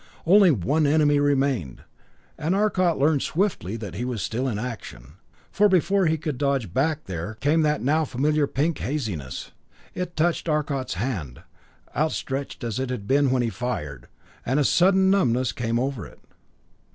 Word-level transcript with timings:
Only 0.25 0.49
one 0.49 0.87
enemy 0.87 1.19
remained; 1.19 1.83
and 2.35 2.55
Arcot 2.55 2.97
learned 2.97 3.21
swiftly 3.21 3.77
that 3.77 3.93
he 3.93 4.03
was 4.03 4.23
still 4.23 4.47
in 4.47 4.57
action, 4.57 5.17
for 5.51 5.69
before 5.69 6.07
he 6.07 6.17
could 6.17 6.39
dodge 6.39 6.73
back 6.73 7.03
there 7.03 7.35
came 7.35 7.61
that 7.61 7.83
now 7.83 8.03
familiar 8.05 8.47
pink 8.47 8.79
haziness. 8.79 9.51
It 9.93 10.15
touched 10.15 10.49
Arcot's 10.49 10.95
hand, 10.95 11.43
outstretched 11.95 12.63
as 12.63 12.79
it 12.79 12.89
had 12.89 13.05
been 13.07 13.29
when 13.29 13.43
he 13.43 13.49
fired, 13.51 14.07
and 14.43 14.59
a 14.59 14.63
sudden 14.63 15.11
numbness 15.11 15.51
came 15.51 15.77
over 15.79 16.07
it. 16.07 16.19